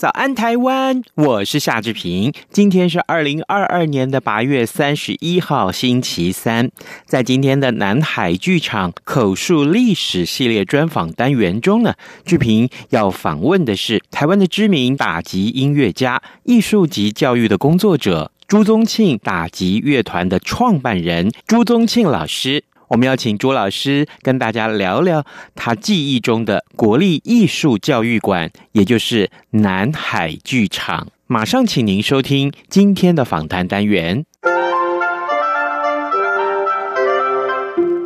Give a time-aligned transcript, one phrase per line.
[0.00, 1.02] 早安，台湾！
[1.14, 2.32] 我是夏志平。
[2.50, 6.70] 今天是二零二二年的八月三十一号，星期三。
[7.04, 11.92] 在今天的南海剧场口述历史系列专访单元中呢，
[12.24, 22.64] 志平要访问的是台湾的知名打击音乐家、艺术及教育的工作者朱宗庆打击乐团的创办人朱宗庆老师。
[22.90, 25.24] 我们要请朱老师跟大家聊聊
[25.54, 31.06] 他记忆中的国立艺术教育馆，也就是南海剧场。
[31.28, 34.24] 马上请您收听今天的访谈单元。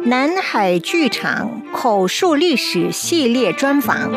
[0.04, 4.12] 南海剧场口述历史系列专访。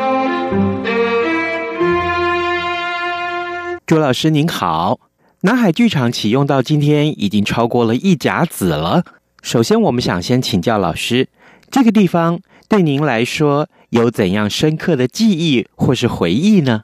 [3.86, 5.00] 朱老师您好，
[5.40, 9.04] 南海剧场启用到今天已经超过了一甲子了。
[9.42, 11.26] 首先，我们想先请教老师，
[11.70, 16.82] 这个地方对您来说有怎样深刻的记忆或是回忆呢？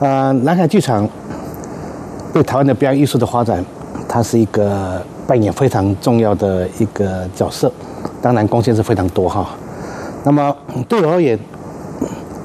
[0.00, 1.08] 呃，南海剧场
[2.32, 3.62] 对台湾的表演艺术的发展，
[4.08, 7.70] 它是一个扮演非常重要的一个角色，
[8.22, 9.50] 当然贡献是非常多哈。
[10.24, 10.56] 那么
[10.88, 11.38] 对我而言，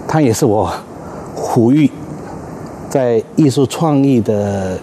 [0.08, 0.72] 它也是我
[1.38, 1.90] 抚育
[2.90, 4.78] 在艺术创意的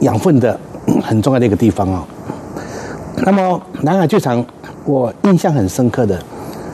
[0.00, 0.58] 养分的
[1.02, 2.06] 很重要的一个地方啊。
[3.24, 4.44] 那么南海剧场，
[4.84, 6.18] 我印象很深刻的，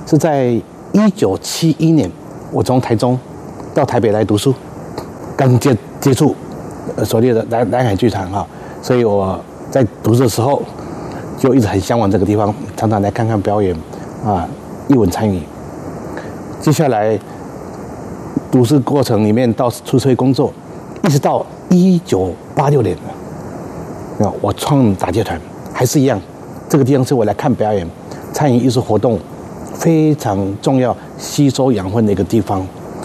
[0.07, 0.45] 是在
[0.93, 2.11] 一九七一年，
[2.53, 3.19] 我从台中
[3.75, 4.55] 到台北来读书，
[5.37, 6.35] 刚接接触
[7.05, 8.47] 所谓的南南海剧场哈，
[8.83, 9.39] 所以我
[9.71, 10.63] 在读书的时候
[11.39, 13.75] 就一直很向往这个地方，常常来看看表演，
[14.25, 14.47] 啊，
[14.89, 15.41] 一文参与。
[16.61, 17.19] 接下来
[18.51, 20.53] 读书过程里面到出社会工作，
[21.03, 22.97] 一直到一九八六年，
[24.21, 25.41] 啊，我创打击团，
[25.73, 26.21] 还是一样。
[26.69, 27.89] 这个地方是我来看表演、
[28.33, 29.19] 参与艺术活动
[29.75, 32.61] 非常重要、吸收养分的一个地方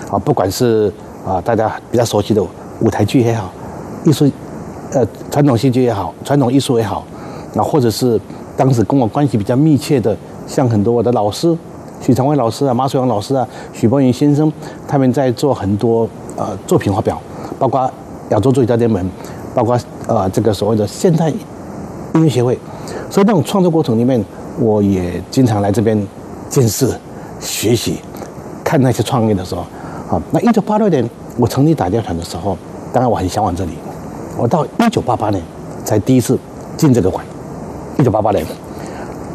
[0.09, 0.17] 啊！
[0.19, 0.91] 不管是
[1.25, 2.41] 啊大家比较熟悉的
[2.81, 3.51] 舞台剧也好，
[4.05, 4.29] 艺术
[4.93, 7.05] 呃传统戏剧也好，传统艺术也好，
[7.55, 8.19] 啊，或者是
[8.55, 10.15] 当时跟我关系比较密切的，
[10.47, 11.55] 像很多我的老师
[12.01, 14.51] 许长卫老师啊、马水阳老师啊、许伯云先生，
[14.87, 17.21] 他们在做很多呃作品发表，
[17.59, 17.91] 包括
[18.29, 19.05] 亚洲作曲家联盟，
[19.53, 19.77] 包括
[20.07, 21.31] 呃这个所谓的现代
[22.13, 22.57] 音乐协会。
[23.09, 24.23] 所以那种创作过程里面，
[24.59, 26.07] 我也经常来这边
[26.49, 26.89] 见识、
[27.39, 27.99] 学习、
[28.63, 29.61] 看那些创意的时候，
[30.09, 32.57] 啊，那一九八六年我成立打击团的时候，
[32.93, 33.71] 当然我很向往这里。
[34.37, 35.41] 我到一九八八年
[35.83, 36.37] 才第一次
[36.77, 37.25] 进这个馆。
[37.97, 38.45] 一九八八年，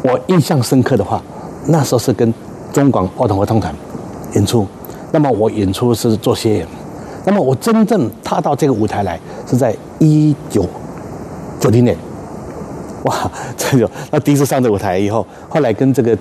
[0.03, 1.21] 我印象深刻的话，
[1.67, 2.33] 那时候是跟
[2.73, 3.73] 中广儿童合唱团
[4.33, 4.65] 演出，
[5.11, 6.67] 那么我演出是做协演，
[7.25, 10.65] 那么我真正踏到这个舞台来是在一九
[11.59, 11.95] 九零年。
[13.05, 16.15] 哇， 这就那第一次上这舞台以后，后来跟这个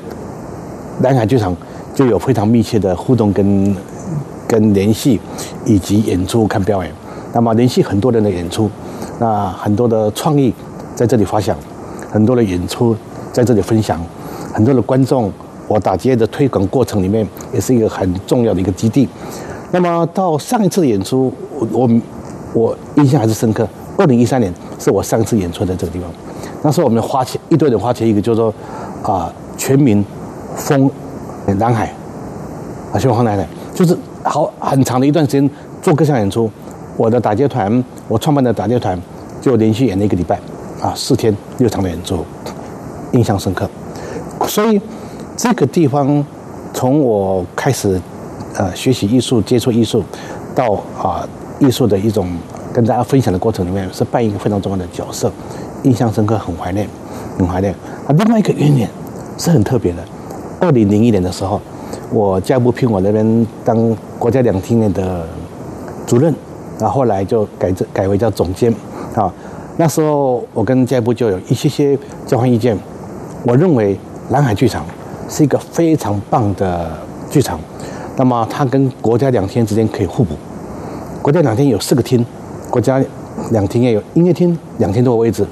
[1.01, 1.55] 南海剧场
[1.95, 3.77] 就有非常密切的互动跟
[4.47, 5.21] 跟联系，
[5.65, 6.93] 以及演出看表演。
[7.33, 8.71] 那么联系很多人的演出，
[9.19, 10.55] 那很多的创意
[10.95, 11.57] 在这里发想，
[12.11, 12.97] 很多的演出
[13.33, 14.01] 在这里分享，
[14.53, 15.33] 很多的观众，
[15.67, 19.09] 我打击的推广过程里面也是一个很重要的一个基地。
[19.73, 21.91] 那么到上一次演出，我我
[22.53, 23.67] 我印象还是深刻。
[23.97, 26.09] 二零一三年是我上一次演出的这个地方。
[26.65, 28.53] 那时候我们花钱一堆人花钱一个，就是说
[29.03, 30.03] 啊、全民
[30.57, 30.91] 疯
[31.59, 31.93] 南海
[32.91, 35.49] 啊，全民疯南海，就是好很长的一段时间
[35.83, 36.51] 做各项演出。
[36.97, 38.99] 我的打击团，我创办的打击团，
[39.43, 40.41] 就连续演了一个礼拜
[40.81, 42.25] 啊，四天六场的演出，
[43.13, 43.69] 印象深刻。
[44.47, 44.81] 所以
[45.37, 46.25] 这个地方
[46.73, 48.01] 从我开始
[48.57, 50.03] 呃学习艺术、接触艺术，
[50.55, 51.29] 到啊
[51.59, 52.27] 艺术的一种
[52.73, 55.31] 跟大家分享的过程里面，是扮演一个非常重要的角色。
[55.85, 56.89] 印象深刻，很怀念，
[57.39, 57.73] 很怀念。
[58.07, 58.87] 啊，另外一个原因
[59.39, 59.99] 是很特别的。
[60.61, 61.61] 二零零一年的时候，
[62.11, 65.27] 我教育部聘我那边当国家两厅院的
[66.07, 66.35] 主任，
[66.79, 68.75] 然后后来就改这改为叫总监。
[69.15, 69.33] 啊，
[69.77, 72.77] 那时候我跟教育部就有一些些交换意见。
[73.45, 73.99] 我认为
[74.31, 74.87] 南海剧场
[75.29, 76.91] 是一个非常棒的
[77.29, 77.61] 剧场，
[78.17, 80.35] 那么它跟国家两厅之间可以互补。
[81.21, 82.25] 国家两厅有四个厅，
[82.71, 83.03] 国家
[83.51, 85.47] 两厅也有音乐厅两千多个位置。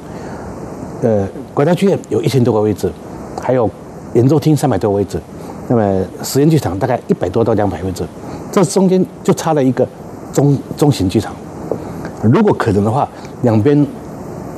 [1.03, 2.91] 呃，国家剧院有一千多个位置，
[3.41, 3.69] 还有
[4.15, 5.21] 演奏厅三百多个位置，
[5.69, 8.05] 那么实验剧场大概一百多到两百位置，
[8.53, 9.87] 这中间就差了一个
[10.33, 11.33] 中中型剧场。
[12.23, 13.09] 如果可能的话，
[13.43, 13.85] 两边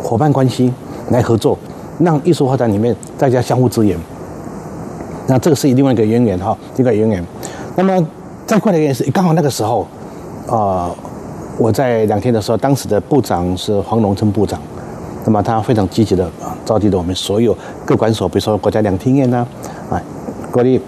[0.02, 0.70] 伙伴关系
[1.08, 1.58] 来合作，
[1.99, 3.99] 让艺术发展里面大家相互支援。
[5.26, 7.25] 那这个是另外一个渊源哈，一个渊源。
[7.75, 8.06] 那么
[8.47, 9.81] 再过来也是刚好那个时候，
[10.47, 10.97] 啊、呃，
[11.56, 14.61] 我在两天的时候，当时的部长是黄龙春部长，
[15.25, 19.47] 那么他非常积极的啊，召集了我们所有各馆所，比如说国家两厅院呐，
[19.91, 20.00] 啊，
[20.50, 20.81] 国立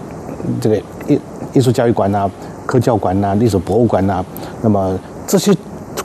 [0.61, 1.19] 这个艺
[1.53, 2.29] 艺术教育馆呐、
[2.65, 4.23] 科教馆呐、历史博物馆呐，
[4.61, 5.53] 那么这些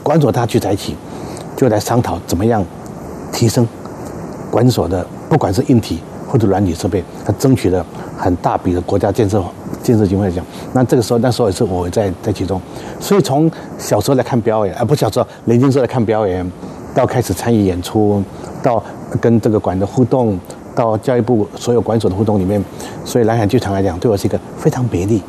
[0.01, 0.95] 馆所大家聚在一起，
[1.55, 2.63] 就来商讨怎么样
[3.31, 3.67] 提升
[4.51, 7.85] 馆所的不管是硬体或者软体设备，他争取了。
[8.15, 9.43] 很大笔的国家建设
[9.81, 12.61] 建设经费来讲，那这个时候那时候也是我在在其中，
[12.97, 16.49] 所以从小时候来看表演，而不小时候年轻时候来看表演，
[16.93, 18.23] 到开始参与演出，
[18.61, 18.83] 到
[19.19, 20.39] 跟这个馆的互动，
[20.75, 22.63] 到教育部所有馆所的互动里面，
[23.03, 25.21] 所以蓝海剧场来讲，对我是一个非常美丽，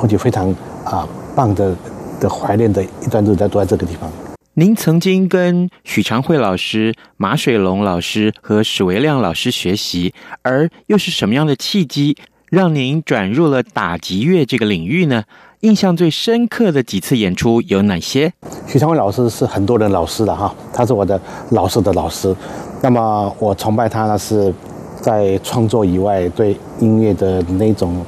[0.00, 0.54] 而且非常
[0.84, 1.74] 啊棒的
[2.20, 4.10] 的怀念的一段日子，都在这个地方。
[4.54, 12.16] 您曾经跟许长惠老师、马水龙老师和史维亮老师学习，而又是什么样的契机？
[12.48, 15.24] 让您转入了打击乐这个领域呢？
[15.66, 18.32] 印象最深刻的几次演出有哪些？
[18.68, 21.20] 许昌伟老师是很多人老师的哈，他是我的
[21.50, 22.32] 老师的老师。
[22.80, 24.54] 那么我崇拜他呢，是
[25.00, 28.00] 在创作以外对音乐的那种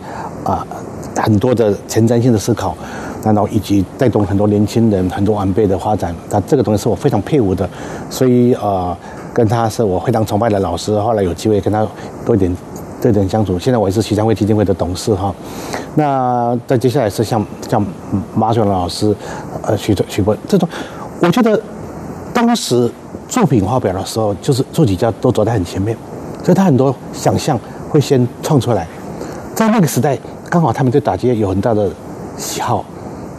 [0.44, 0.64] 啊
[1.16, 2.76] 很多的前瞻性的思考，
[3.24, 6.14] 然后以及带动很多年轻人、很多晚辈的发展。
[6.30, 7.68] 那这个东西是我非常佩服的，
[8.08, 8.96] 所以呃，
[9.34, 10.96] 跟他是我非常崇拜的老师。
[11.00, 11.84] 后来有机会跟他
[12.24, 12.56] 多一点。
[13.00, 15.32] 这点相处，现在我也是许长惠基金会的董事哈。
[15.94, 17.84] 那再接下来是像像
[18.34, 19.14] 马水龙老师，
[19.62, 20.68] 呃，许许博这种，
[21.20, 21.60] 我觉得
[22.34, 22.90] 当时
[23.28, 25.96] 作品发表的时候，就是作曲家都走在很前面，
[26.42, 27.58] 所以他很多想象
[27.88, 28.86] 会先创出来。
[29.54, 30.18] 在那个时代，
[30.50, 31.88] 刚好他们对打击乐有很大的
[32.36, 32.84] 喜好，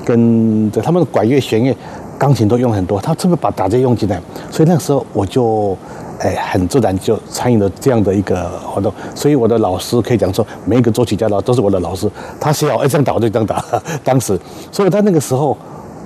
[0.06, 1.76] 跟着他们的管乐、弦乐、
[2.18, 4.22] 钢琴都用很多，他是不是把打击乐用进来？
[4.50, 5.78] 所以那个时候我就。
[6.20, 12.12] 哎，很自然就参与了这样的一个活动，所以我的老师可以讲说，每一个作曲家的都是我的老师。
[12.42, 13.64] 他写好哎这样打我就这样打，
[14.04, 14.38] 当时，
[14.70, 15.58] 所以他那个时候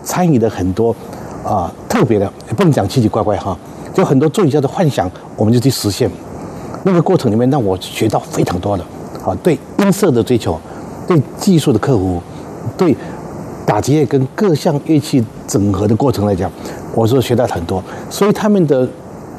[0.03, 0.95] 参与了很多
[1.43, 3.57] 啊、特别的，不能讲奇奇怪怪哈，
[3.91, 6.07] 就很多作曲家的幻想，我们就去实现。
[6.83, 8.83] 那个过程里面让我学到非常多的
[9.25, 10.59] 啊，对音色的追求，
[11.07, 12.21] 对技术的克服，
[12.77, 12.95] 对
[13.65, 16.51] 打击乐跟各项乐器整合的过程来讲，
[16.93, 17.83] 我是学到很多。
[18.11, 18.87] 所以他们的。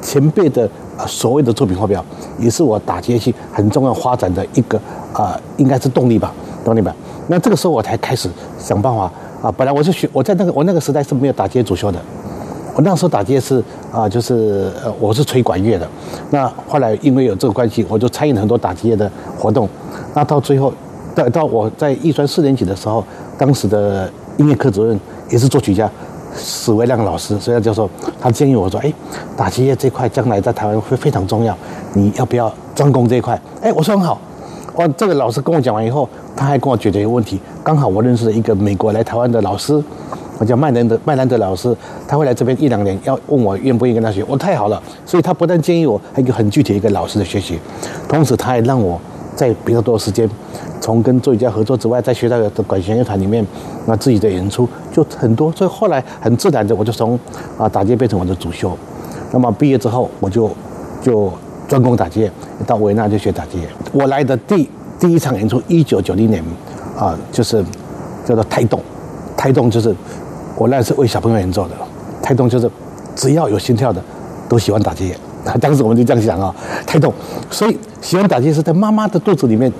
[0.05, 0.69] 前辈的
[1.07, 2.05] 所谓的作品发表，
[2.37, 4.79] 也是我打击乐器很重要发展的一个
[5.11, 6.31] 啊、应该是动力吧，
[6.63, 6.95] 动力吧。
[7.27, 8.29] 那这个时候我才开始
[8.59, 9.11] 想办法
[9.41, 9.51] 啊。
[9.57, 11.99] 本来我是学我在那个我那个时代是没有打击乐主修的，
[12.75, 15.87] 我那时候打击乐是啊，就是呃我是吹管乐的。
[16.29, 19.67] 那后来因为有这个关系，我就参与了很多打击乐的活动。
[20.13, 20.71] 那到最后，
[21.15, 23.03] 到到我在艺专四年级的时候，
[23.37, 24.99] 当时的音乐科主任
[25.31, 25.89] 也是作曲家。
[26.37, 27.89] 史维亮老师，所以就说
[28.19, 28.93] 他建议我说：“哎，
[29.35, 31.57] 打击乐这块将来在台湾会非常重要，
[31.93, 34.19] 你要不要专攻这一块？”哎，我说很好。
[34.75, 37.39] 哇，这个老师跟我讲完以后，他还跟我解决一个问题。
[37.63, 39.81] 刚好我认识了一个美国来台湾的老师，
[40.37, 41.75] 我叫麦兰德麦兰德老师，
[42.07, 44.23] 他会来这边一两年，要问我愿不愿意跟他学。
[44.27, 47.57] 我太好了，所以他不但建议我，还有一个很具体一个老师的学习，
[48.09, 48.99] 同时他还让我。
[49.35, 50.29] 在比较多的时间，
[50.79, 53.45] 从跟作曲家合作之外，在学校的管弦乐团里面，
[53.85, 57.19] 那自己的演出就很多，所以后来很自然的，我就从
[57.57, 58.75] 啊打击变成我的主修。
[59.31, 60.49] 那么毕业之后，我就
[61.01, 61.31] 就
[61.67, 62.31] 专攻打击乐，
[62.65, 63.67] 到维纳就学打击乐。
[63.91, 66.41] 我来的第第一场演出，一九九零年，
[66.97, 67.63] 啊，就是
[68.23, 68.81] 叫做胎动，
[69.35, 69.93] 胎动就是
[70.57, 71.75] 我那是为小朋友演奏的，
[72.21, 72.69] 胎动就是
[73.15, 74.01] 只要有心跳的
[74.47, 75.13] 都喜欢打击
[75.45, 75.57] 乐。
[75.59, 76.53] 当时我们就这样想啊，
[76.85, 77.13] 胎动，
[77.49, 79.71] 所以喜欢打击是在妈妈的肚子里面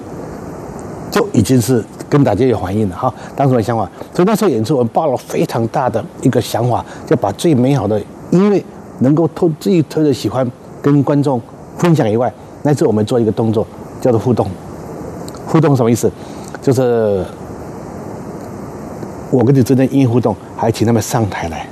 [1.11, 3.13] 就已经是跟打击有反应了哈。
[3.35, 8.63] 当时的想法，所以那时候演出，我们抱了非常大的一个想法，就把最美好的音乐
[8.99, 10.49] 能够透自己特别喜欢
[10.81, 11.41] 跟观众
[11.77, 12.31] 分享以外，
[12.63, 13.65] 那次我们做一个动作
[13.99, 14.47] 叫做互动。
[15.47, 16.11] 互动什么意思？
[16.61, 17.23] 就是
[19.31, 21.67] 我跟你之间音乐互动，还请他们上台来，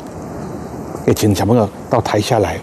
[1.07, 2.57] 也请小朋友到台下来。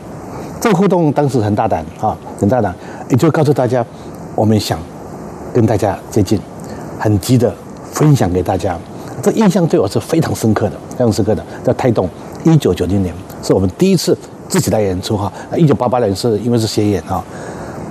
[0.61, 2.75] 这个互动当时很大胆啊，很大胆，
[3.09, 3.85] 也就告诉大家，
[4.35, 4.79] 我们想
[5.55, 6.39] 跟大家接近，
[6.99, 7.51] 很急的
[7.93, 8.79] 分享给大家。
[9.23, 11.43] 这印象对我是非常深刻的，非常深刻的。
[11.65, 12.07] 叫胎动，
[12.45, 14.17] 一九九零年是我们第一次
[14.49, 15.33] 自己来演出哈。
[15.57, 17.25] 一九八八年是因为是协演啊。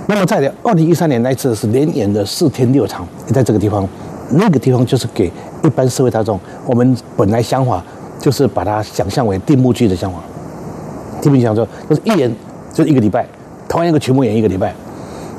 [0.06, 3.84] 那么在二零一三年那一次是连演的四天六场，在这个地方，
[4.30, 5.26] 那个地方就是给
[5.64, 6.38] 一般社会大众。
[6.66, 7.82] 我们本来想法
[8.20, 10.18] 就是把它想象为定目剧的想法，
[11.20, 12.32] 定目剧想说就是一人。
[12.72, 13.26] 就一个礼拜，
[13.68, 14.74] 同样一个曲目演一个礼拜，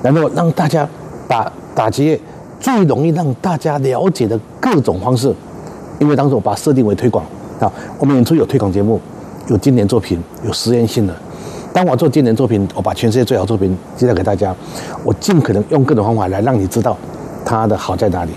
[0.04, 0.88] 然后让大家
[1.28, 2.20] 把打击乐
[2.60, 5.34] 最容易让大家了解的各种方式。
[6.00, 7.24] 因为当时我把设定为推广
[7.60, 9.00] 啊，我们演出有推广节目，
[9.48, 11.16] 有经典作品，有实验性的。
[11.72, 14.54] 当我做经典作品，我把全世界最好作品介绍给大家，
[15.04, 16.98] 我尽可能用各种方法来让你知道
[17.46, 18.32] 它的好在哪里。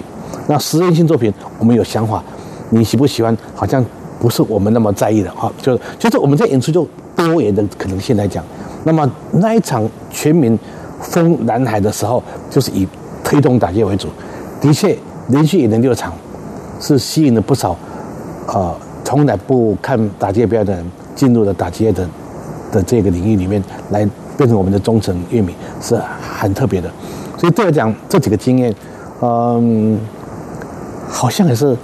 [0.46, 2.22] 那实验性作品，我们有想法，
[2.70, 3.36] 你喜不喜欢？
[3.54, 3.84] 好像
[4.20, 5.50] 不是我们那么在意的啊。
[5.60, 6.86] 就是就是我们在演出就
[7.16, 8.44] 多元的可能性来讲，
[8.84, 10.58] 那么那一场全民
[11.00, 12.86] 封蓝海的时候，就是以
[13.24, 14.08] 推动打击为主。
[14.60, 14.96] 的确，
[15.28, 16.12] 连续演了六场，
[16.80, 17.76] 是吸引了不少
[18.46, 22.08] 呃从来不看打击表演的人进入了打击的
[22.70, 26.00] 的这个领域里面来，变成我们的忠诚玉米，是
[26.38, 26.90] 很特别的。
[27.36, 28.74] 所以对我讲这几个经验，
[29.20, 29.98] 嗯。
[31.06, 31.76] 好像也是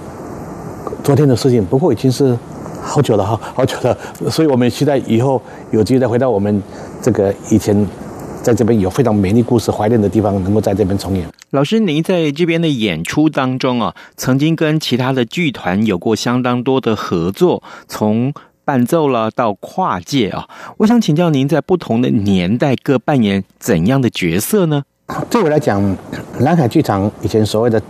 [1.03, 2.37] 昨天的事情，不过已经是
[2.81, 3.97] 好久了哈，好久了。
[4.29, 6.61] 所以我们期待以后有机会再回到我们
[7.01, 7.87] 这个以前
[8.41, 11.25] 在这边有非常美丽故事怀念的地方，能够在这边重演。
[11.51, 18.33] 老师，您在这边的演出当中啊，曾经跟其他的剧团有过相当多的合作，从
[18.65, 20.47] 伴奏了到跨界啊。
[20.77, 24.83] 我想请教您，在不同的年代各扮演怎样的角色呢？
[25.29, 25.97] 对我来讲，
[26.39, 27.81] 蓝海剧场以前所谓的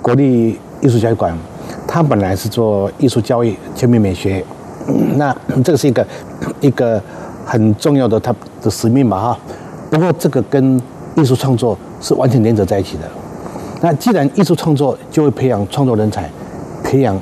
[0.00, 0.58] 国立。
[0.80, 1.36] 艺术教育馆，
[1.90, 4.44] 他本来是做艺术教育、全民美学，
[5.16, 6.06] 那这个是一个
[6.60, 7.02] 一个
[7.46, 9.38] 很重要的他的使命嘛哈。
[9.90, 10.78] 不过这个跟
[11.16, 13.04] 艺术创作是完全连着在一起的。
[13.80, 16.30] 那既然艺术创作就会培养创作人才，
[16.84, 17.18] 培养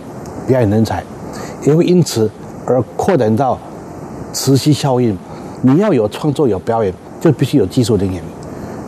[0.49, 1.01] 表演人才，
[1.65, 2.29] 也会因此
[2.67, 3.57] 而扩展到
[4.33, 5.17] 磁吸效应。
[5.63, 8.21] 你要有创作、有表演，就必须有技术人员、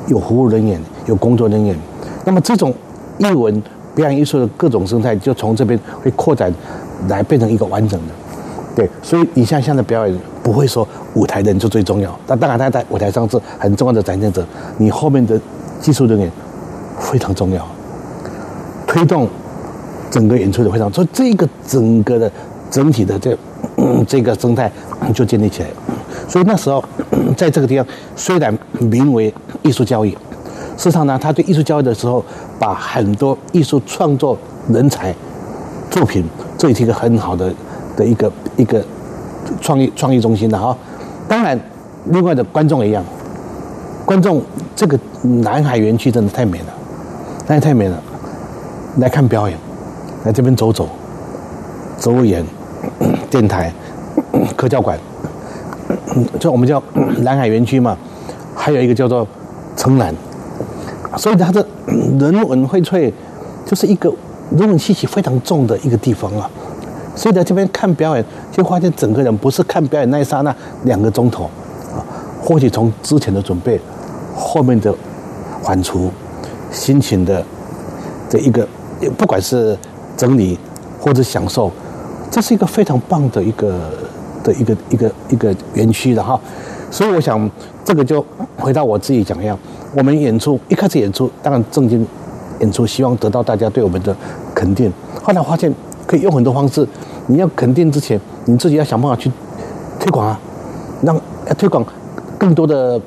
[0.09, 1.77] 有服务人员、有工作人员。
[2.25, 2.75] 那么这种
[3.19, 3.63] 艺文。
[3.99, 6.55] 表演艺术的各种生态就从这边会扩展，
[7.09, 8.15] 来变成一个完整的，
[8.77, 15.37] 对，所以你像现在表演不会说舞台人就最重要，那当然他在舞台上是很重要的展现者，你后面的
[15.81, 16.31] 技术人员
[17.01, 17.67] 非常重要，
[18.87, 19.29] 推动
[20.13, 22.31] 整个演出的非常，所以这个整个的
[22.71, 23.37] 整体的这
[24.07, 24.71] 这个生态
[25.13, 25.69] 就建立起来，
[26.29, 26.85] 所以那时候
[27.37, 30.17] 在这个地方虽然名为艺术教育。
[30.77, 32.25] 事实上呢，他对艺术教育的时候，
[32.59, 34.39] 把很多艺术创作
[34.69, 35.15] 人才
[35.91, 36.25] 作品，
[36.57, 37.53] 这也是一个很好的
[37.97, 38.85] 的一个一个
[39.61, 40.77] 创意创意中心的哈。
[41.27, 41.59] 当然，
[42.07, 43.03] 另外的观众也一样，
[44.05, 44.41] 观众
[44.77, 46.67] 这个南海园区真的太美了，
[47.49, 48.01] 那也太美了，
[48.99, 49.59] 来看表演，
[50.25, 50.89] 来这边走走，
[51.99, 52.45] 走路演
[53.29, 53.73] 电台、
[54.57, 54.97] 科教馆，
[56.39, 56.81] 就我们叫
[57.19, 57.97] 南海园区嘛，
[58.55, 59.27] 还有一个叫做
[59.77, 60.15] 城南。
[61.19, 61.67] 所以它的
[62.19, 63.13] 人文荟萃，
[63.67, 64.11] 就是一个
[64.57, 66.49] 人文气息非常重的一个地方啊。
[67.15, 71.45] 所以在这边看表演，就发现整个人不是看表演那一刹那两个钟头
[71.93, 71.99] 啊，
[72.41, 73.81] 或许从之前的准备，
[74.37, 74.95] 后面的
[75.61, 76.09] 缓雏，
[76.71, 77.45] 心情的
[78.29, 78.67] 这一个，
[79.17, 79.77] 不管是
[80.17, 80.57] 整理
[81.01, 81.73] 或者享受，
[82.31, 83.91] 这是一个非常棒的一个
[84.45, 86.41] 的一个一个一个园区的哈。
[86.89, 87.51] 所以我想，
[87.85, 88.25] 这个就
[88.57, 89.59] 回到我自己讲一样。
[89.95, 92.07] 我们演出一开始演出，当然正经
[92.61, 94.15] 演出，希望得到大家对我们的
[94.55, 94.93] 肯定。
[95.23, 95.73] 后来发现
[96.07, 96.87] 可以用很多方式，
[97.27, 99.31] 你要肯定之前，你自己要想办法去
[99.99, 100.39] 推广啊，
[101.03, 101.19] 让
[101.57, 101.85] 推广
[102.37, 103.01] 更多的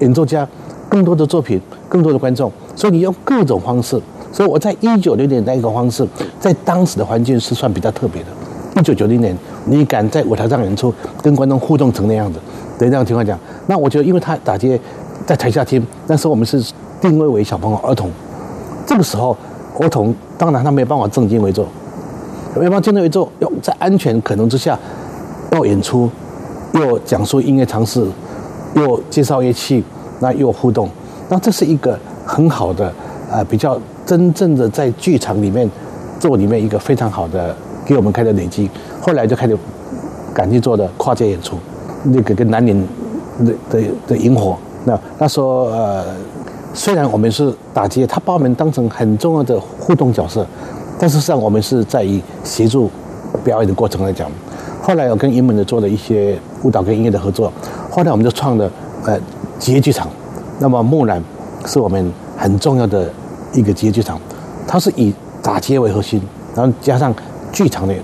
[0.00, 0.48] 演奏家、
[0.88, 2.50] 更多的作品、更多的观众。
[2.74, 4.00] 所以你用各种方式。
[4.32, 6.08] 所以我在一九六零年那一个方式，
[6.40, 8.28] 在当时的环境是算比较特别的。
[8.74, 9.36] 一九九零年，
[9.66, 12.38] 你敢在舞台上演出，跟观众互动成那样子，
[12.78, 14.80] 对这样情况讲，那我觉得因为他打击。
[15.26, 16.62] 在台下听，那时候我们是
[17.00, 18.10] 定位为小朋友儿童，
[18.84, 19.36] 这个时候
[19.78, 21.66] 儿童当然他没有办法正襟危坐，
[22.56, 24.78] 没办法正襟危坐，要在安全可能之下，
[25.52, 26.10] 要演出，
[26.72, 28.04] 又讲述音乐常识，
[28.74, 29.84] 又介绍乐器，
[30.18, 30.88] 那又互动，
[31.28, 32.92] 那这是一个很好的、
[33.30, 35.70] 呃，比较真正的在剧场里面
[36.18, 38.68] 做里面一个非常好的给我们开的累积，
[39.00, 39.56] 后来就开始
[40.34, 41.56] 赶去做的跨界演出，
[42.02, 42.86] 那个跟南宁
[43.44, 44.58] 的的的萤火。
[44.84, 46.04] 那那说呃，
[46.74, 50.46] 虽然我们是打击，他把我们当成很重要的互动角色，
[50.98, 52.90] 但事实上我们是在以协助
[53.44, 54.30] 表演的过程来讲。
[54.82, 57.52] 后来我跟英文的做了一些舞蹈跟音乐的合作，
[57.90, 58.68] 后来我们就创了
[59.04, 59.16] 呃
[59.60, 60.08] 职业剧场。
[60.58, 61.22] 那么木兰
[61.66, 63.08] 是我们很重要的
[63.52, 64.20] 一个职业剧场，
[64.66, 66.20] 它是以打击为核心，
[66.54, 67.14] 然后加上
[67.52, 67.94] 剧场的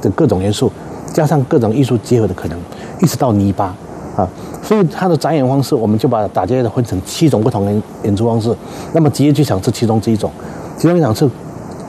[0.00, 0.70] 的各种元素，
[1.12, 2.56] 加上各种艺术结合的可能，
[3.00, 3.74] 一直到泥巴
[4.16, 4.28] 啊。
[4.66, 8.52] 所以它的展演方式，我们就把打击乐分成七种不同的演出方式。
[8.92, 10.28] 那么职业剧场是其中之一种，
[10.76, 11.30] 职业剧场是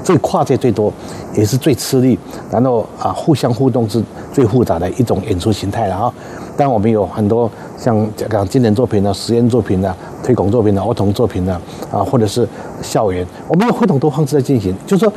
[0.03, 0.93] 最跨界最多，
[1.36, 2.17] 也是最吃力，
[2.51, 4.00] 然后啊互相互动是
[4.31, 6.13] 最复杂的一种演出形态了啊。
[6.55, 11.53] 当然我们有很多像讲经典作品的实验作品的推广作品的儿童作品的
[11.91, 12.48] 啊，或者是
[12.84, 14.75] 校园，我们有非常多方式在进行。
[14.86, 15.12] 就是说，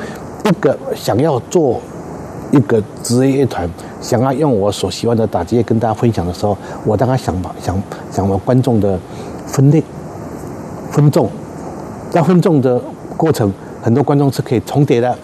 [0.44, 1.78] 一个想要做
[2.52, 3.68] 一个职业乐团，
[4.00, 8.98] 想要用我所喜欢的打击乐跟大家分享的时候，我当然想把想想把观众的
[9.46, 9.82] 分类
[10.90, 11.28] 分众，
[12.10, 12.80] 在分众的
[13.16, 15.16] 过程，很多观众是可以重叠的。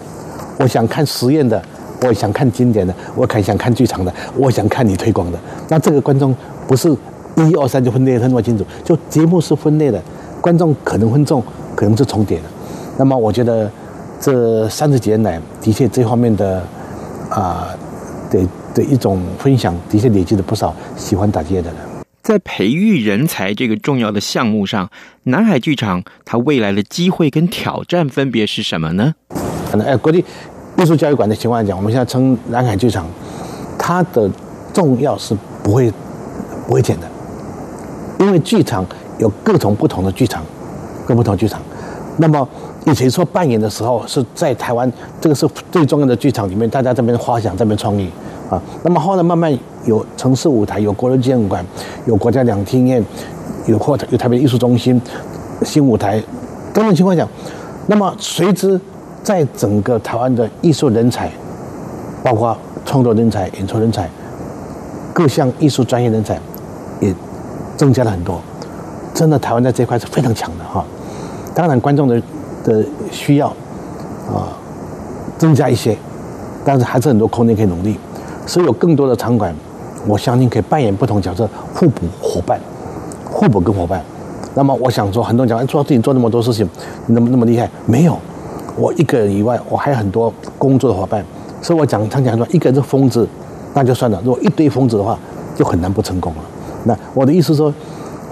[0.59, 1.61] 我想看实验的。
[2.01, 5.39] 我想看经典的，我看想看剧场的，我想看你推广的。
[5.67, 6.31] 那这个观众
[6.67, 6.87] 不是
[7.37, 9.99] 一二三就分类得那么清楚，就节目是分类的，
[10.39, 11.41] 观众可能分众，
[11.75, 12.43] 可能是重叠的。
[12.97, 13.67] 那么我觉得
[14.19, 16.61] 这三十几年来，的确这方面的
[17.29, 17.69] 啊
[18.29, 18.39] 的
[18.73, 21.79] 的一种分享，的确累积了不少喜欢打击乐的人。
[22.21, 24.89] 在培育人才这个重要的项目上，
[25.23, 29.13] 南海剧场它未来的机会跟挑战分别是什么呢？
[29.71, 30.23] 可能哎，国际。
[30.79, 33.07] 艺术教育馆的情况来讲，我们现在称南海剧场，
[33.79, 34.29] 它的
[34.71, 35.91] 重要是不会
[36.67, 37.07] 不会减的，
[38.19, 38.85] 因为剧场
[39.17, 40.45] 有各种不同的剧场，
[41.07, 41.59] 各不同剧场。
[42.17, 42.47] 那么
[42.87, 44.89] 以前说扮演的时候是在台湾，
[45.19, 48.09] 这个是最重要的剧场里面，大家这边花想，这边创意
[48.49, 48.61] 啊。
[48.83, 51.65] 那么后来慢慢有城市舞台，有国立剧馆，
[52.05, 53.03] 有国家两厅院，
[53.65, 55.01] 有或有台北艺术中心、
[55.63, 56.23] 新舞台
[56.73, 57.27] 等等情况下，
[57.87, 58.79] 那么随之。
[59.23, 61.29] 在整个台湾的艺术人才，
[62.23, 64.09] 包括创作人才、演出人才，
[65.13, 66.39] 各项艺术专业人才，
[67.01, 67.13] 也
[67.75, 68.39] 增加了很多。
[69.13, 70.85] 真的，台湾在这块是非常强的哈。
[71.53, 72.21] 当然，观众的
[72.67, 73.47] 的需要
[74.27, 74.53] 啊
[75.37, 75.97] 增加一些，
[76.65, 77.97] 但是还是很多空间可以努力。
[78.45, 79.53] 所以有更多的场馆，
[80.07, 82.59] 我相信可以扮演不同角色，互补伙伴，
[83.31, 84.01] 互补跟伙伴。
[84.53, 86.67] 那么，我想说，很多人讲做自己做那么多事情，
[87.05, 88.17] 你那么那么厉害，没有。
[88.75, 91.23] 我一个人以外，我还有很多工作的伙伴，
[91.61, 93.27] 所以我讲常讲说，一个人是疯子，
[93.73, 95.17] 那就算了；如果一堆疯子的话，
[95.55, 96.39] 就很难不成功了。
[96.85, 97.73] 那我的意思说，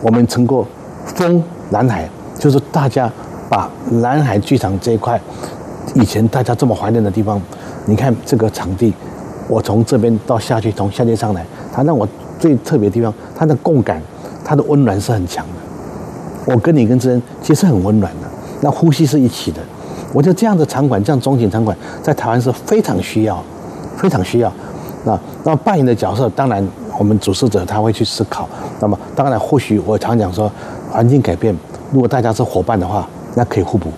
[0.02, 0.66] 我们成过
[1.06, 3.12] 疯南海，就是大家
[3.50, 5.20] 把南海剧场这一块，
[5.94, 7.42] 以前大家这么怀念的地方，
[7.86, 8.94] 你看这个场地，
[9.48, 12.08] 我从这边到下去，从下面上来，它让我
[12.40, 14.02] 最特别的地方，它的共感，
[14.44, 16.54] 它的温暖是很强的。
[16.54, 18.28] 我跟你跟之间其实很温暖的，
[18.62, 19.60] 那呼吸是一起的。
[20.14, 23.44] 我觉得这样的场馆，这样中型场馆，在台湾是非常需要，
[23.98, 24.52] 非常需要。
[25.04, 26.66] 那那扮演的角色，当然
[26.98, 28.48] 我们主事者他会去思考。
[28.80, 30.52] 那么当然，或许我常讲说，
[30.92, 31.56] 环境改变，
[31.92, 33.90] 如果大家是伙伴的话，那可以互补。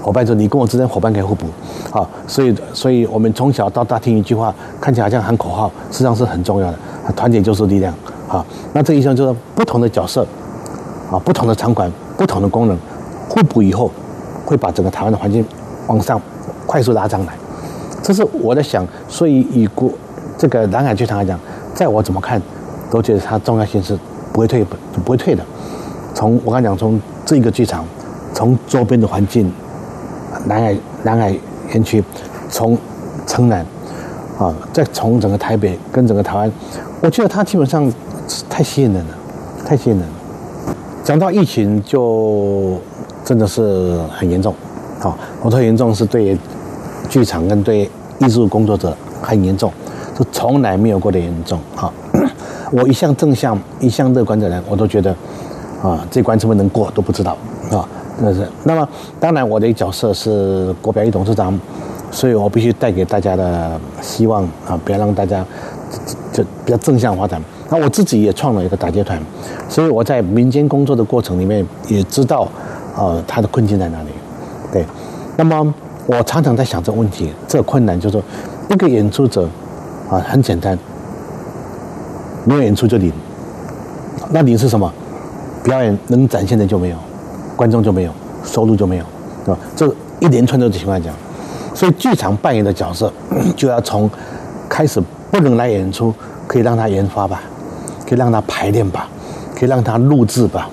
[0.00, 1.46] 伙伴说，你跟我之间伙伴可以互补。
[1.90, 6.78] 好，所以所以我们从小到大听一句话，看起来好像喊口号，实际上是很重要的。
[7.16, 7.92] 团结就是力量。
[8.28, 10.26] 好，那这一项就是不同的角色，
[11.10, 12.78] 啊，不同的场馆，不同的功能，
[13.28, 13.90] 互补以后。
[14.46, 15.42] 会把整个台湾的环境
[15.86, 16.20] 往上
[16.66, 17.32] 快速拉上来，
[18.02, 18.86] 这是我在想。
[19.08, 19.90] 所以以国
[20.36, 21.40] 这个南海剧场来讲，
[21.72, 22.38] 在我怎么看，
[22.90, 23.98] 都觉得它重要性是
[24.34, 24.62] 不会退，
[25.02, 25.42] 不会退的。
[26.12, 27.86] 从我刚讲，从这一个剧场，
[28.34, 29.50] 从周边的环境，
[30.44, 31.34] 南海南海
[31.72, 32.04] 园区，
[32.50, 32.76] 从
[33.26, 33.64] 城南
[34.38, 36.52] 啊，再从整个台北跟整个台湾，
[37.00, 37.90] 我觉得它基本上
[38.50, 39.14] 太吸引人了，
[39.64, 40.14] 太吸引人了。
[41.02, 42.78] 讲到疫情就。
[43.24, 44.54] 真的是很严重，
[45.00, 46.36] 啊，我说严重是对
[47.08, 49.72] 剧场跟对艺术工作者很严重，
[50.14, 51.58] 是从来没有过的严重。
[51.74, 51.90] 啊，
[52.70, 55.10] 我一向正向、一向乐观的人，我都觉得
[55.82, 57.34] 啊，这关怎么能过都不知道
[57.70, 58.48] 啊，那是。
[58.64, 61.58] 那么，当然我的角色是国标艺董事长，
[62.10, 65.44] 所以我必须带给大家的希望啊，不要让大家
[66.32, 67.42] 就比较正向发展。
[67.70, 69.20] 那我自己也创了一个打击团，
[69.68, 72.48] 所以我在民间工作的过程里面也知道。
[72.96, 74.10] 呃，他的困境在哪里？
[74.72, 74.86] 对，
[75.36, 75.74] 那么
[76.06, 78.22] 我常常在想这个问题，这个困难就是说，
[78.70, 79.48] 一个演出者
[80.08, 80.78] 啊，很简单，
[82.44, 83.12] 没有演出就零，
[84.30, 84.88] 那零是什么？
[85.64, 86.96] 表演能展现的就没有，
[87.64, 88.12] 观众就没有，
[88.44, 89.04] 收入就没有，
[89.42, 89.58] 对吧？
[89.74, 89.86] 这
[90.20, 91.14] 一连串的情况讲，
[91.74, 93.10] 所以剧场扮演的角色
[93.56, 94.10] 就要从
[94.68, 96.12] 开始不能来演出，
[96.46, 97.40] 可以让他研发吧，
[98.06, 99.08] 可以让他排练吧，
[99.58, 100.68] 可以让他录制吧，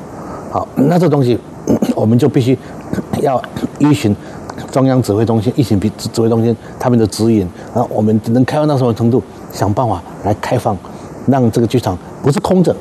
[0.51, 1.39] 好，那这东西。
[1.95, 2.57] 我们就必须
[3.21, 3.41] 要
[3.79, 4.13] 依循
[4.71, 9.23] 中央指挥中心、疫情指指挥中心他们的指引，啊，我们能开放到什么程度，
[9.53, 10.75] 想办法来开放，
[11.27, 12.75] 让这个剧场不是空着，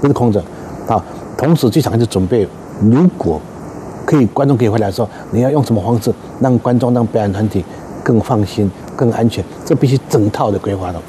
[0.00, 0.40] 不是空着，
[0.86, 1.02] 啊，
[1.36, 2.46] 同时剧场还是准备，
[2.90, 3.40] 如果
[4.04, 7.64] 可以，观众可以回来说，你要用什么方式让观众、让表演团体
[8.02, 11.00] 更放心、更安全，这必须整套的规划的。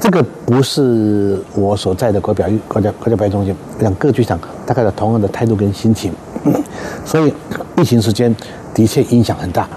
[0.00, 6.12] 这个不是我所在的国表国家国家表演中心，两个剧场大概有同样的态度跟心情，
[7.04, 7.32] 所以
[7.76, 8.34] 疫情时间
[8.74, 9.68] 的确影响很大，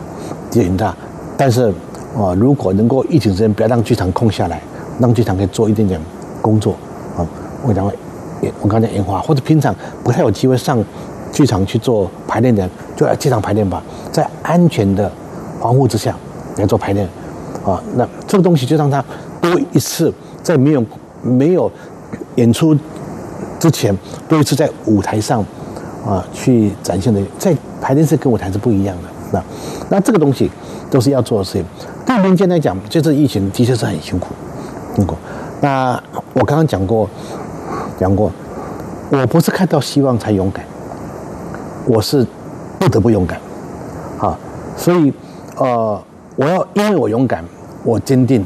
[0.49, 0.95] 的确很大。
[1.37, 1.73] 但是
[2.17, 4.61] 啊，如果能够疫情时间不要让剧场空下来，
[4.99, 5.99] 让剧场可以做一点点
[6.41, 6.73] 工作
[7.17, 7.25] 啊，
[7.63, 7.91] 我讲，
[8.61, 10.77] 我刚才演化，或者平常不太有机会上
[11.31, 15.11] 剧场去做排练的，就来剧场排练吧，在安全的
[15.61, 16.15] 防护之下
[16.57, 17.07] 来做排练，
[17.65, 19.03] 啊，那这个东西就让他
[19.39, 20.13] 多一次
[20.43, 20.83] 在没有
[21.23, 21.71] 没有
[22.35, 22.75] 演出
[23.59, 23.95] 之前，
[24.27, 25.43] 多一次在舞台上
[26.05, 29.43] 啊去展现的，在排练室跟舞台是不一样的，那
[29.89, 30.49] 那这个东西
[30.89, 31.65] 都是要做的事情。
[32.05, 34.27] 对民间来讲，这次疫情的确是很辛苦，
[34.95, 35.15] 辛苦。
[35.61, 36.01] 那
[36.33, 37.07] 我刚刚讲过，
[37.99, 38.31] 讲过，
[39.11, 40.65] 我不是看到希望才勇敢，
[41.85, 42.25] 我是
[42.79, 43.39] 不得不勇敢，
[44.19, 44.37] 啊，
[44.77, 45.11] 所以
[45.57, 46.01] 呃，
[46.35, 47.43] 我要因为我勇敢，
[47.83, 48.45] 我坚定，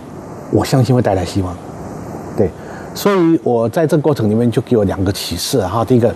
[0.51, 1.55] 我相信会带来希望，
[2.37, 2.49] 对，
[2.93, 5.83] 所以我在这个过程里面就给我两个启示哈。
[5.83, 6.13] 第一个，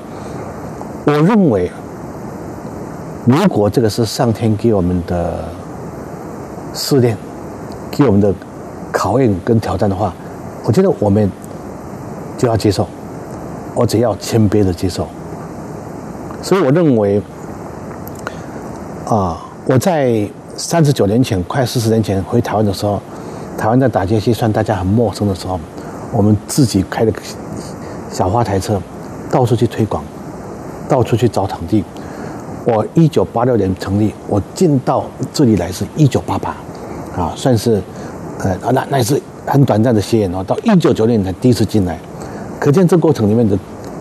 [1.05, 1.71] 我认为，
[3.25, 5.45] 如果这个是上天给我们的
[6.73, 7.17] 试炼，
[7.91, 8.33] 给我们的
[8.91, 10.13] 考验跟挑战的话。
[10.65, 11.31] 我觉得我们
[12.37, 12.85] 就要接受，
[13.73, 15.07] 我只要谦卑的接受。
[16.41, 17.21] 所以我认为，
[19.07, 23.01] 啊，我在三十九年前，快四十年前回台湾的时候，
[23.57, 25.59] 台湾在打街机算大家很陌生的时候，
[26.11, 27.21] 我们自己开了个
[28.11, 28.81] 小花台车，
[29.31, 30.03] 到处去推广，
[30.87, 31.83] 到处去找场地。
[32.65, 36.55] 我一九八六年成立，我进到这里来是一九八八，
[37.15, 37.81] 啊，算是，
[38.39, 39.21] 呃，那那是。
[39.45, 41.97] 很短暂的歇业哦，到一九九零年才第一次进来，
[42.59, 43.57] 可见这过程里面的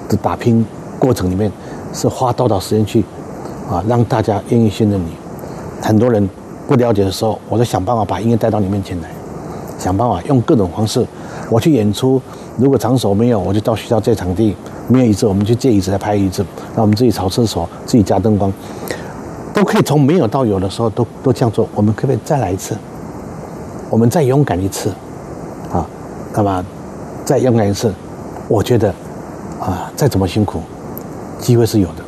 [0.06, 0.62] 的打拼
[0.98, 1.50] 过程里面
[1.92, 3.04] 是花多少时间去
[3.70, 5.08] 啊，让大家愿意信任你。
[5.80, 6.28] 很多人
[6.66, 9.08] 不了解的时候，我就想办法把音乐带到你面前来，
[9.78, 11.06] 想办法用各种方式，
[11.50, 12.20] 我去演出。
[12.56, 14.56] 如果场所没有，我就到学校借场地，
[14.88, 16.44] 没有椅子，我们去借椅子来拍椅子。
[16.74, 18.52] 那我们自己扫厕所，自己加灯光，
[19.54, 21.68] 都可以从没有到有的时候都都这样做。
[21.74, 22.76] 我们可不可以再来一次？
[23.88, 24.90] 我们再勇敢一次
[25.72, 25.86] 啊？
[26.34, 26.64] 那么，
[27.24, 27.94] 再勇敢一次，
[28.48, 28.92] 我觉得，
[29.60, 30.60] 啊，再怎么辛苦，
[31.38, 32.04] 机会是有的。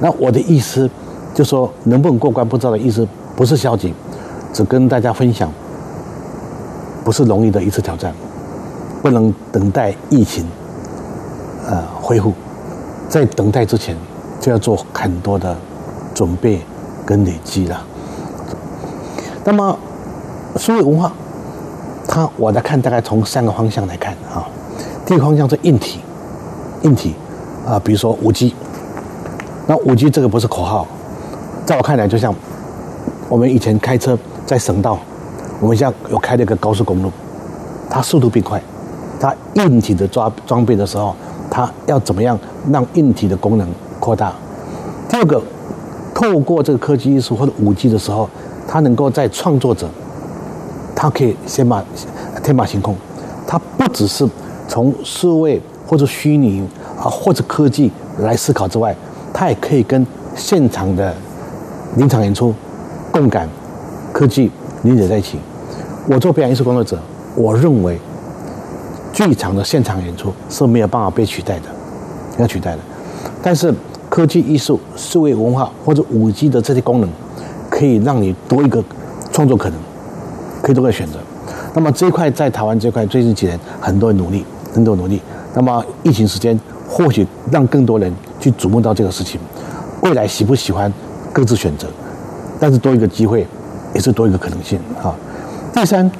[0.00, 0.88] 那我的意思，
[1.34, 3.94] 就说能不能过关不知道的意思，不是消极，
[4.52, 5.50] 只跟大家分享，
[7.04, 8.12] 不是容易的一次挑战，
[9.02, 10.46] 不能等待疫情，
[11.66, 12.32] 呃，恢复，
[13.08, 13.96] 在等待之前，
[14.40, 15.56] 就要做很多的
[16.14, 16.60] 准备
[17.06, 17.84] 跟累积了。
[19.44, 19.78] 那么，
[20.56, 21.12] 数位文化。
[22.08, 24.46] 它，我在看，大概从三个方向来看啊。
[25.06, 26.00] 第一个方向是硬体，
[26.82, 27.14] 硬体
[27.66, 28.54] 啊，比如说五 G。
[29.66, 30.86] 那五 G 这个不是口号，
[31.64, 32.34] 在我看来，就像
[33.28, 34.98] 我们以前开车在省道，
[35.60, 37.10] 我们现在有开了一个高速公路，
[37.88, 38.60] 它速度变快，
[39.20, 41.14] 它硬体的装装备的时候，
[41.50, 42.38] 它要怎么样
[42.70, 43.68] 让硬体的功能
[44.00, 44.32] 扩大？
[45.08, 45.40] 第二个，
[46.14, 48.28] 透过这个科技艺术或者五 G 的时候，
[48.66, 49.88] 它能够在创作者。
[50.94, 51.82] 它可以先把
[52.44, 52.94] 天马行空，
[53.46, 54.28] 它不只是
[54.68, 56.64] 从数位或者虚拟
[57.02, 58.94] 啊或者科技来思考之外，
[59.32, 61.14] 它也可以跟现场的
[61.96, 62.54] 临场演出
[63.10, 63.48] 共感
[64.12, 64.50] 科技
[64.82, 65.38] 连接在一起。
[66.08, 66.98] 我做表演艺术工作者，
[67.34, 67.98] 我认为
[69.12, 71.66] 剧场的现场演出是没有办法被取代的，
[72.38, 72.78] 要取代的。
[73.42, 73.74] 但是
[74.08, 77.10] 科技艺术、数位文化或者五 G 的这些功能，
[77.68, 78.82] 可以让你多一个
[79.32, 79.78] 创作可能。
[80.62, 81.14] 可以多个选择，
[81.74, 85.20] 那么这一块在台湾这块最近几年很多努力，很多努力。
[85.54, 86.56] 那么疫情时间
[86.92, 89.40] 或许让更多人去瞩目到这个事情，
[90.02, 90.92] 未来喜不喜欢
[91.32, 91.88] 各自选择，
[92.60, 93.46] 但是多一个机会
[93.94, 95.16] 也是多一个可能性啊。
[95.72, 96.10] 第三，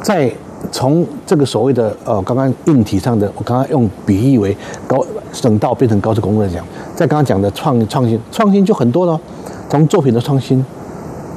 [0.00, 0.32] 在
[0.70, 4.56] 从这个所谓的呃刚刚硬体上的，我刚刚用比喻为
[4.86, 9.20] 高省道变成高速公路来讲，在刚刚讲的创创新创新就很多了，
[9.68, 10.64] 从作品的创新，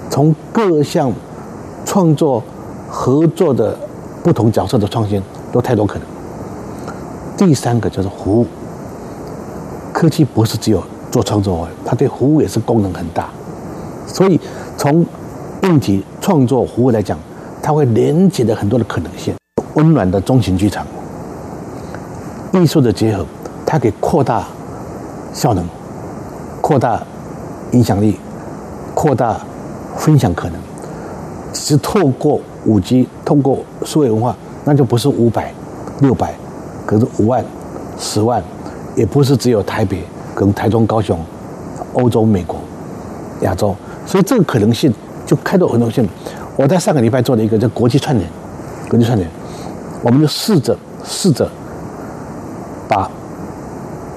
[0.09, 1.11] 从各项。
[1.87, 2.41] 创作、
[2.89, 3.77] 合作的
[4.23, 5.21] 不同角色的创新
[5.51, 6.07] 都太多可能。
[7.37, 8.47] 第三个就是服务，
[9.95, 13.29] 科技不是只有做创作哦，它对服务也是功能很大。
[14.05, 14.37] 所以
[14.75, 15.05] 从
[15.63, 17.17] 硬体创作服务来讲，
[17.63, 19.33] 它会连接的很多的可能性。
[19.75, 20.85] 温暖的中型剧场，
[22.51, 23.25] 艺术的结合，
[23.65, 24.45] 它可以扩大
[25.33, 25.65] 效能，
[26.59, 27.01] 扩大
[27.71, 28.19] 影响力，
[28.93, 29.39] 扩大
[29.95, 30.59] 分享可能。
[31.53, 35.53] 是透过五 G，通过数位文化，那就不是五百、
[36.01, 36.35] 六百，
[36.85, 37.45] 可是五万、
[37.97, 38.43] 十万，
[38.95, 39.99] 也不是只有台北，
[40.33, 41.19] 可能台中、高雄、
[41.93, 42.57] 欧洲、美国、
[43.41, 44.93] 亚洲，所以这个可能性
[45.25, 46.07] 就开拓很多性。
[46.55, 48.29] 我在上个礼拜做了一个叫国际串联，
[48.89, 49.29] 国际串联，
[50.01, 51.49] 我们就试着试着
[52.87, 53.09] 把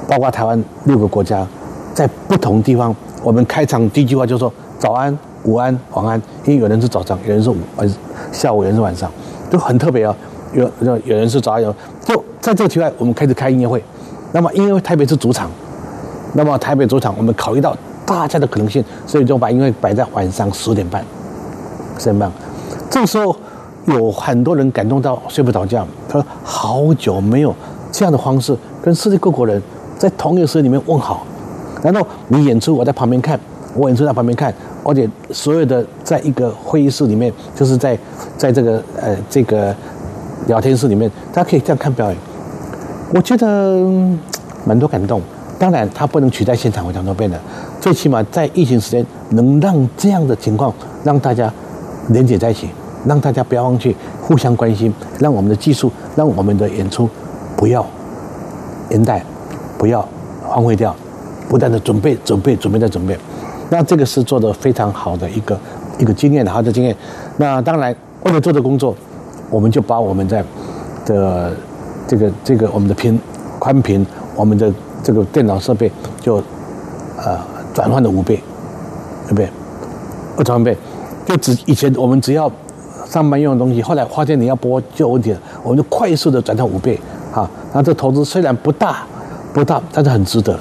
[0.09, 1.47] 包括台湾六个国家，
[1.93, 5.17] 在不同地方，我们开场第一句话就是说早安。
[5.45, 7.89] 午安，晚安，因为有人是早上，有人是午，呃，
[8.33, 9.11] 下午，有人是晚上，
[9.49, 10.15] 都很特别啊。
[10.53, 13.83] 有有有人是早上，有就在这个题外，我们开始开音乐会，
[14.33, 15.51] 那么因为台北是主场，
[16.35, 21.03] 那么台北主场，我们考虑到大家的可能性，所以就把音乐摆在晚上十点半，
[21.99, 22.31] 十点半。
[22.91, 23.35] 这个时候
[23.87, 27.55] 有很多人感动到睡不着觉，他说好久没有
[27.91, 29.63] 这样的方式跟世界各国人
[29.99, 31.27] 在同一个时间里面问好。
[31.83, 33.39] 然后你演出，我在旁边看，
[33.75, 34.53] 我演出在旁边看，
[34.85, 37.99] 而且所有的在一个会议室里面，就是在
[38.37, 39.75] 在这个呃这个
[40.47, 42.19] 聊天室里面，大家可以这样看表演。
[43.11, 43.87] 我觉得
[44.67, 45.23] 蛮多感动，
[45.59, 47.41] 当然它不能取代现场，我讲多遍了。
[47.81, 50.73] 最起码在疫情时间，能让这样的情况
[51.05, 51.51] 让大家
[52.09, 52.69] 连接在一起，
[53.07, 57.09] 让大家不要忘记互相关心，让我们的技术，让我们的演出
[57.57, 57.85] 不要
[58.91, 59.19] 延宕，
[59.79, 60.07] 不要
[60.47, 60.95] 荒废掉，
[61.49, 63.17] 不断的准备、准备、准备再准备。
[63.71, 65.59] 那这个是做的非常好的一个
[65.99, 66.95] 一个经验，好的经验。
[67.39, 68.95] 那当然为了做的工作，
[69.49, 70.45] 我们就把我们在
[71.07, 71.53] 的。
[72.09, 73.21] 这个这个我们的频
[73.59, 76.37] 宽频，我们的这个电脑设备就
[77.19, 77.39] 呃
[77.75, 78.43] 转换了五倍，
[79.27, 79.49] 对不对？
[80.39, 80.77] 二转换倍，
[81.27, 82.51] 就只以前我们只要
[83.07, 86.99] 上班用的东西，后来发现你要播就有问题了，我们就快速的转到五倍
[87.35, 87.49] 啊。
[87.75, 89.03] 那这投资虽然不大
[89.53, 90.59] 不大，但是很值得，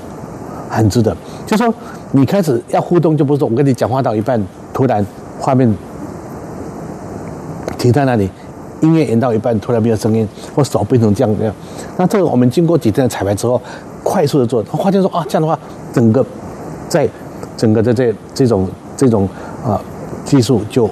[0.69, 1.15] 很值得。
[1.45, 1.73] 就说
[2.11, 5.05] 你开始要互动，就不是我跟你讲话到一半，突然
[5.39, 5.73] 画面
[7.77, 8.29] 停在那里。
[8.81, 11.53] 音乐演到一半，突然没有声音，或手变成这样这样。
[11.97, 13.61] 那这个我们经过几天的彩排之后，
[14.03, 15.57] 快速的做，发现说啊，这样的话，
[15.91, 16.25] 整个
[16.87, 17.09] 在
[17.55, 19.27] 整个的这这种这种
[19.63, 19.81] 啊、
[20.23, 20.89] 技术就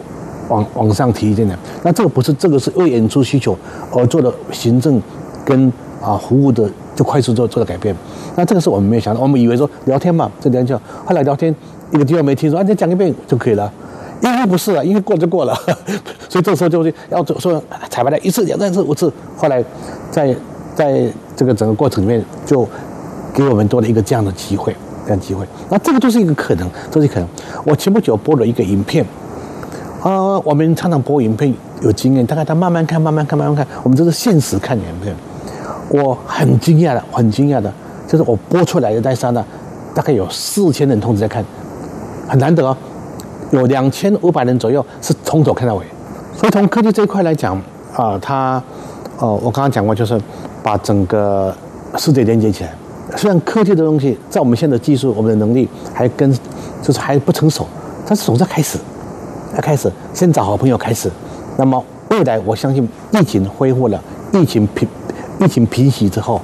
[0.49, 1.57] 往往上提一点点。
[1.83, 3.55] 那这个不是这个是为演出需求
[3.93, 5.01] 而做的行政
[5.45, 5.71] 跟
[6.01, 7.95] 啊服务的，就快速做做了改变。
[8.35, 11.55] 那这个是我们没有想到，我们以为说聊天嘛，这聊天，后来聊天
[11.91, 13.71] 一个地方没听说，啊，再讲一遍就可以了。
[14.31, 15.53] 因为不是了，因为过就过了，
[16.27, 19.63] 所以这时候就要做说彩排了一次、两次、五次，后来
[20.09, 20.35] 在
[20.73, 22.67] 在这个整个过程里面，就
[23.33, 25.45] 给我们多了一个这样的机会，这样机会。
[25.69, 27.29] 那这个就是一个可能，这是可能。
[27.65, 29.05] 我前不久播了一个影片，
[30.01, 35.15] 啊、呃，我们常常播影片有经验，大概他慢慢看、慢慢看、慢慢看，我们这是现实看影片。
[35.89, 37.71] 我很惊讶的，很惊讶的，
[38.07, 39.45] 就是我播出来的那刹那，
[39.93, 41.45] 大概有四千人同时在看，
[42.27, 42.75] 很难得哦。
[43.51, 45.85] 有两千五百人左右是从头看到尾，
[46.35, 47.55] 所以从科技这一块来讲
[47.95, 48.61] 啊，它，
[49.19, 50.19] 哦，我刚刚讲过，就是
[50.63, 51.55] 把整个
[51.97, 52.73] 世界连接起来。
[53.15, 56.31] 虽然科技的东西在我们现在技术、我们的能力还跟
[56.81, 57.65] 就是还不成熟，
[58.05, 58.77] 但是总在开始，
[59.55, 61.09] 要开始，先找好朋友开始。
[61.55, 64.01] 那么未来，我相信疫情恢复了，
[64.33, 64.87] 疫情平
[65.39, 66.41] 疫情平息之后，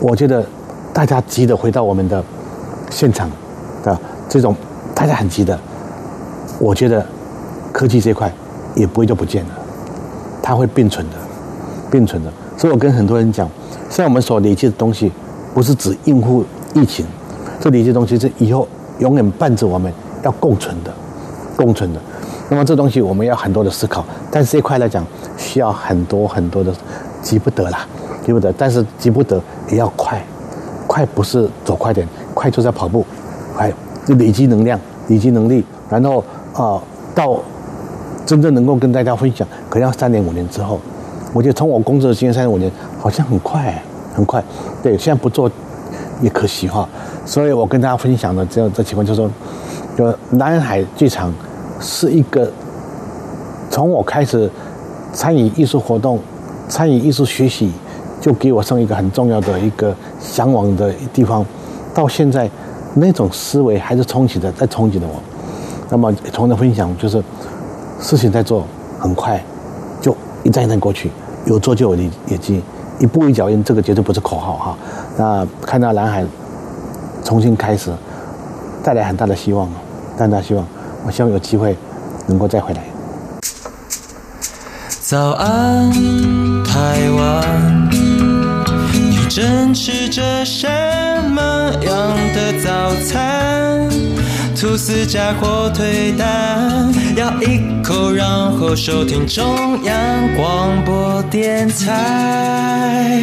[0.00, 0.44] 我觉得
[0.92, 2.22] 大家急着回到我们的
[2.90, 3.30] 现场
[3.82, 3.96] 的
[4.28, 4.54] 这种，
[4.94, 5.58] 大家很急的。
[6.60, 7.04] 我觉得
[7.72, 8.32] 科技这块
[8.74, 9.50] 也不会就不见了，
[10.40, 11.16] 它会并存的，
[11.90, 12.32] 并存的。
[12.56, 13.48] 所以我跟很多人讲，
[13.90, 15.10] 像我们所累积的东西，
[15.52, 17.04] 不是只应付疫情，
[17.60, 18.66] 这累积的东西是以后
[19.00, 20.92] 永远伴着我们要共存的，
[21.56, 22.00] 共存的。
[22.48, 25.04] 那么这东西我们要很多的思考，但是这块来讲
[25.36, 26.72] 需要很多很多的，
[27.20, 27.86] 急不得啦，
[28.24, 28.52] 急不得。
[28.56, 30.24] 但是急不得也要快，
[30.86, 33.04] 快不是走快点，快就在跑步，
[33.56, 33.72] 快
[34.06, 36.24] 就累积能量，累积能力，然后。
[36.54, 36.80] 啊，
[37.14, 37.38] 到
[38.24, 40.80] 真正能够跟大家分享，可能要三年五年之后。
[41.32, 43.82] 我觉得从我工作的经验，三年五年好像很快，
[44.14, 44.42] 很快。
[44.82, 45.50] 对，现在不做
[46.22, 46.88] 也可惜哈。
[47.26, 49.30] 所以我跟大家分享的这样这情况，就是说，
[49.96, 51.34] 就南海剧场
[51.80, 52.48] 是一个
[53.68, 54.48] 从我开始
[55.12, 56.20] 参与艺术活动、
[56.68, 57.72] 参与艺术学习，
[58.20, 61.44] 就给我上一个很重要的一个向往的地方，
[61.92, 62.48] 到现在
[62.94, 65.20] 那种思维还是冲击的，在冲击着我。
[65.94, 67.22] 那么同样的分享就是，
[68.00, 68.66] 事情在做，
[68.98, 69.40] 很快，
[70.00, 71.08] 就一站一站过去，
[71.46, 72.60] 有做就有业绩，
[72.98, 74.76] 一步一脚印，这个绝对不是口号哈。
[75.16, 76.24] 那看到蓝海
[77.22, 77.92] 重新开始，
[78.82, 79.68] 带来很大的希望，
[80.18, 80.66] 很大希望，
[81.06, 81.76] 我希望有机会
[82.26, 82.82] 能够再回来。
[85.00, 85.92] 早安，
[86.64, 87.88] 台湾，
[88.92, 90.66] 你正吃着什
[91.30, 91.40] 么
[91.84, 93.88] 样的早餐？
[94.64, 103.20] 吐司加火腿蛋，咬一口，然后收听中央广播电台。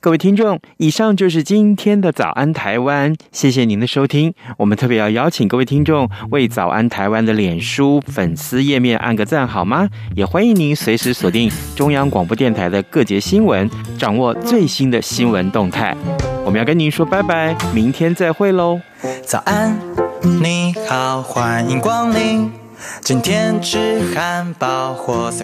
[0.00, 4.32] 各位听众，以上就是今天的早安台湾，谢谢您的收听。
[4.56, 9.90] 我们特别要邀请各位听众为早安台湾的脸书粉丝页面按个赞，好吗？
[10.16, 15.94] 也欢迎您随时锁定中央广播电台的各节新闻，掌握最新的新闻动态。
[16.50, 18.80] 我们要跟您说拜拜，明天再会喽。
[19.24, 19.78] 早安，
[20.42, 22.50] 你好，欢迎光临。
[23.02, 25.30] 今天吃汉堡或